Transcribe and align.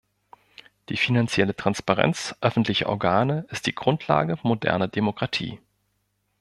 Die 0.89 0.97
finanzielle 0.97 1.55
Transparenz 1.55 2.33
öffentlicher 2.41 2.89
Organe 2.89 3.45
ist 3.51 3.67
die 3.67 3.75
Grundlage 3.75 4.39
moderner 4.41 4.87
Demokratie. 4.87 5.59